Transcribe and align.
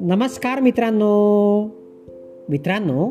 नमस्कार 0.00 0.60
मित्रांनो. 0.60 1.64
मित्रांनो 2.48 3.10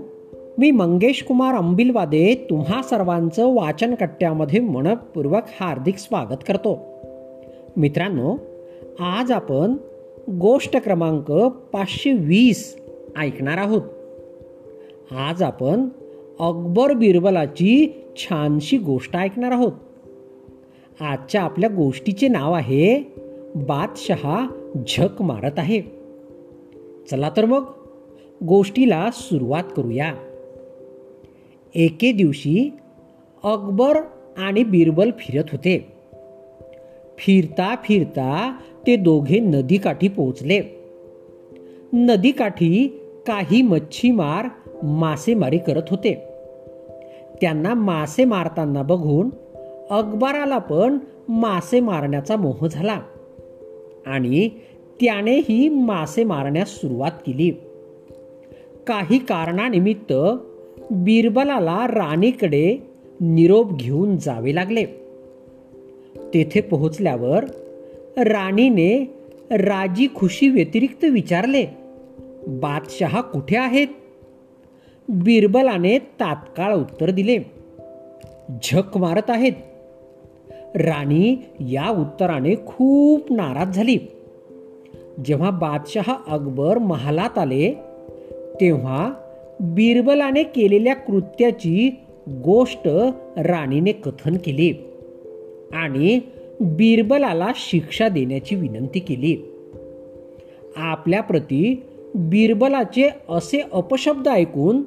मी 0.57 0.71
मंगेश 0.71 1.23
कुमार 1.23 1.55
अंबिलवादे 1.55 2.47
तुम्हा 2.49 2.81
सर्वांचं 2.81 3.55
वाचन 3.55 3.95
कट्ट्यामध्ये 3.95 4.59
मनपूर्वक 4.59 5.41
हार्दिक 5.59 5.97
स्वागत 5.97 6.37
करतो. 6.47 6.79
मित्रांनो 7.77 8.37
आज 8.99 9.31
आपण 9.31 9.73
गोष्ट 10.29 10.77
क्रमांक 10.77 11.31
पाचशे 11.73 12.13
वीस 12.13 12.77
ऐकणार 13.17 13.57
आहोत. 13.57 13.81
आज 15.11 15.43
आपण 15.43 15.89
अकबर 16.39 16.93
बिरबलाची 16.93 18.03
छानशी 18.17 18.77
गोष्ट 18.77 19.15
ऐकणार 19.15 19.51
आहोत. 19.51 19.71
आजच्या 21.03 21.41
आपल्या 21.41 21.69
गोष्टीचे 21.69 22.27
नाव 22.27 22.53
आहे 22.53 23.13
बादशहा 23.55 24.47
झक 24.87 25.21
मारत 25.21 25.51
आहे. 25.57 25.81
चला 27.11 27.31
तर 27.37 27.45
मग 27.45 27.63
गोष्टीला 28.43 29.09
सुरुवात 29.13 29.63
करूया. 29.77 30.13
एके 31.75 32.11
दिवशी 32.11 32.69
अकबर 33.43 33.97
आणि 34.37 34.63
बिरबल 34.63 35.11
फिरत 35.19 35.45
होते. 35.51 35.93
फिरता 37.17 37.75
फिरता 37.83 38.57
ते 38.87 38.95
दोघे 38.95 39.39
नदीकाठी 39.39 40.07
पोहोचले. 40.07 40.61
नदीकाठी 41.93 42.99
काही 43.27 43.61
मच्छीमार 43.61 44.47
मासेमारी 44.83 45.57
करत 45.57 45.83
होते. 45.89 46.23
त्यांना 47.41 47.73
मासे 47.73 48.25
मारताना 48.25 48.81
बघून 48.81 49.29
अकबराला 49.89 50.57
पण 50.57 50.97
मासे 51.29 51.79
मारण्याचा 51.79 52.35
मोह 52.35 52.67
झाला. 52.67 53.01
आणि 54.05 54.49
त्यानेही 55.01 55.69
मासे 55.69 56.23
मारण्यास 56.23 56.69
सुरुवात 56.69 57.11
केली. 57.11 57.51
काही 58.87 59.17
कारणानिमित्त 59.17 60.13
बिरबलाला 60.91 61.87
राणीकडे 61.87 62.77
निरोप 63.21 63.77
घेऊन 63.77 64.17
जावे 64.17 64.55
लागले. 64.55 64.85
तेथे 66.33 66.61
पोहोचल्यावर 66.61 67.45
राणीने 68.17 69.13
राजी 69.51 70.07
खुशी 70.15 70.49
व्यतिरिक्त 70.49 71.05
विचारले 71.05 71.65
बादशहा 72.47 73.21
कुठे 73.21 73.57
आहेत? 73.57 73.87
बिरबलाने 75.09 75.99
तात्काळ 75.99 76.73
उत्तर 76.75 77.09
दिले 77.09 77.37
झक 78.63 78.97
मारत 78.97 79.29
आहेत. 79.29 79.53
राणी 80.75 81.35
या 81.59 81.89
उत्तराने 81.89 82.55
खूप 82.65 83.31
नाराज 83.31 83.75
झाली. 83.75 83.97
जेव्हा 85.25 85.49
बादशहा 85.49 86.17
अकबर 86.27 86.77
महालात 86.77 87.37
आले 87.37 87.73
तेव्हा 88.61 89.13
बिरबलाने 89.59 90.43
केलेल्या 90.43 90.95
कृत्याची 90.95 91.95
गोष्ट 92.29 92.87
राणीने 93.37 93.91
कथन 93.91 94.37
केली 94.37 94.73
आणि 95.73 96.19
बिरबलाला 96.59 97.51
शिक्षा 97.55 98.07
देण्याची 98.07 98.55
विनंती 98.55 98.99
केली. 98.99 99.37
आपल्या 100.75 101.21
प्रती 101.21 101.83
बिरबलाचे 102.15 103.09
असे 103.29 103.61
अपशब्द 103.73 104.27
ऐकून 104.27 104.81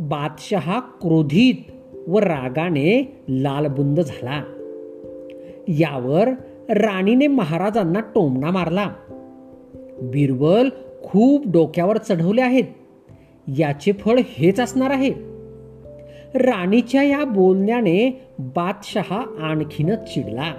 बादशहा 0.00 0.80
क्रोधित 0.80 1.72
व 2.08 2.18
रागाने 2.18 3.16
लालबुंद 3.28 4.00
झाला. 4.00 4.42
यावर 5.78 6.28
राणीने 6.68 7.26
महाराजांना 7.26 8.00
टोमणा 8.00 8.50
मारला. 8.50 8.90
बिरबल 10.02 10.68
खूप 11.02 11.50
डोक्यावर 11.52 11.96
चढवले 11.96 12.40
आहेत. 12.40 12.64
याचे 13.58 13.92
फळ 13.92 14.18
हेच 14.28 14.60
असणार 14.60 14.90
आहे. 14.90 15.12
राणीच्या 16.34 17.02
या 17.02 17.24
बोलण्याने 17.24 18.26
बादशहा 18.38 19.22
आणखीनच 19.40 20.14
चिडला. 20.14 20.54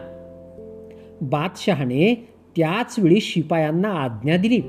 बादशहाने 1.22 2.28
त्याच 2.56 2.96
वेळी 3.00 3.22
शिपायांना 3.22 3.90
आज्ञा 3.90 4.38
दिली. 4.38 4.62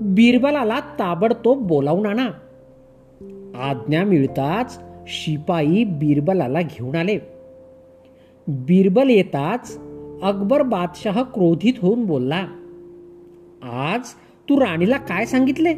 बिरबलाला 0.00 0.80
ताबडतोब 0.80 1.66
बोलावून 1.66 2.06
आणा. 2.06 2.28
आज्ञा 3.58 4.04
मिळताच 4.04 4.80
शिपाई 5.06 5.84
बिरबलाला 5.84 6.62
घेऊन 6.62 6.96
आले. 6.96 7.18
बिरबल 8.48 9.10
येताच 9.10 9.78
अकबर 10.22 10.62
बादशाह 10.62 11.22
क्रोधित 11.22 11.72
होऊन 11.82 12.04
बोलला 12.04 12.46
आज 13.62 14.00
तू 14.48 14.60
राणीला 14.60 14.96
काय 14.96 15.26
सांगितले? 15.26 15.74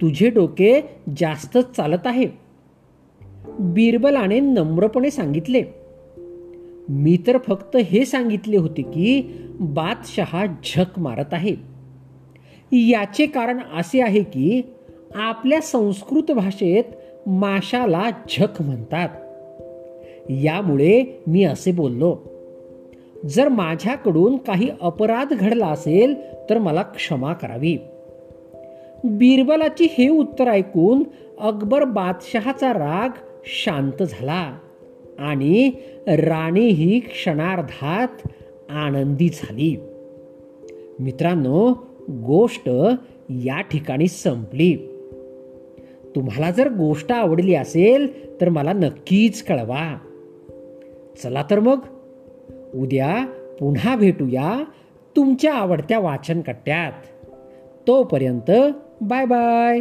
तुझे 0.00 0.30
डोके 0.30 0.80
जास्तच 1.16 1.76
चालत 1.76 2.06
आहे. 2.06 2.26
बिरबलाने 3.58 4.40
नम्रपणे 4.40 5.10
सांगितले 5.10 5.62
मी 6.88 7.18
तर 7.26 7.38
फक्त 7.38 7.76
हे 7.76 8.04
सांगितले 8.04 8.56
होते 8.56 8.82
की 8.82 9.22
बादशहा 9.60 10.46
झक 10.46 10.98
मारत 10.98 11.34
आहे. 11.34 11.56
याचे 12.72 13.26
कारण 13.26 13.58
असे 13.76 14.00
आहे 14.00 14.22
की 14.22 14.62
आपल्या 15.14 15.60
संस्कृत 15.60 16.30
भाषेत 16.30 16.84
माशाला 17.28 18.10
झक 18.10 18.62
म्हणतात. 18.62 19.08
यामुळे 20.28 21.22
मी 21.26 21.44
असे 21.44 21.72
बोललो 21.72 22.18
जर 23.26 23.48
माझ्याकडून 23.48 24.36
काही 24.36 24.68
अपराध 24.80 25.32
घडला 25.32 25.66
असेल 25.66 26.14
तर 26.50 26.58
मला 26.58 26.82
क्षमा 26.82 27.32
करावी. 27.32 27.76
बिरबलाची 29.04 29.86
हे 29.98 30.08
उत्तर 30.08 30.48
ऐकून 30.48 31.02
अकबर 31.40 31.84
बादशहाचा 31.84 32.72
राग 32.72 33.08
शांत 33.44 34.02
झाला 34.02 34.58
आणि 35.18 35.70
राणी 36.06 36.68
ही 36.68 37.00
क्षणार्धात 37.00 38.28
आनंदी 38.70 39.28
झाली. 39.28 39.76
मित्रांनो 41.00 41.74
गोष्ट 42.10 42.70
या 43.28 43.60
ठिकाणी 43.60 44.08
संपली. 44.08 44.76
तुम्हाला 46.16 46.50
जर 46.50 46.68
गोष्ट 46.68 47.12
आवडली 47.12 47.54
असेल 47.54 48.28
तर 48.40 48.48
मला 48.48 48.72
नक्कीच 48.72 49.42
कळवा. 49.42 49.98
चला 51.22 51.42
तर 51.50 51.60
मग. 51.60 51.78
उद्या 52.74 53.26
पुन्हा 53.60 53.96
भेटूया 53.96 54.64
तुमच्या 55.16 55.54
आवडत्या 55.54 55.98
वाचन 55.98 56.40
कट्ट्यात 56.40 56.92
तोपर्यंत 57.86 58.50
बाय 59.00 59.24
बाय. 59.24 59.80